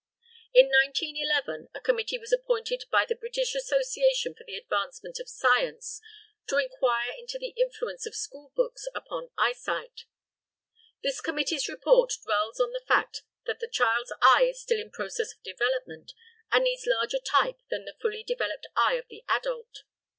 In 0.51 0.65
1911, 0.69 1.69
a 1.75 1.79
committee 1.79 2.17
was 2.17 2.33
appointed 2.33 2.85
by 2.89 3.05
the 3.05 3.13
British 3.13 3.53
Association 3.53 4.33
for 4.33 4.43
the 4.43 4.55
Advancement 4.55 5.19
of 5.19 5.29
Science 5.29 6.01
"to 6.47 6.57
inquire 6.57 7.11
into 7.19 7.37
the 7.37 7.49
influence 7.55 8.07
of 8.07 8.15
school 8.15 8.51
books 8.55 8.87
upon 8.95 9.29
eyesight." 9.37 10.05
This 11.03 11.21
committee's 11.21 11.69
report 11.69 12.13
dwells 12.25 12.59
on 12.59 12.71
the 12.71 12.83
fact 12.87 13.21
that 13.45 13.59
the 13.59 13.67
child's 13.69 14.11
eye 14.23 14.47
is 14.49 14.61
still 14.63 14.79
in 14.81 14.89
process 14.89 15.35
of 15.35 15.43
development 15.43 16.13
and 16.51 16.63
needs 16.63 16.87
larger 16.87 17.19
type 17.19 17.59
than 17.69 17.85
the 17.85 17.93
fully 18.01 18.23
developed 18.23 18.65
eye 18.75 18.95
of 18.95 19.05
the 19.07 19.23
adult. 19.29 19.83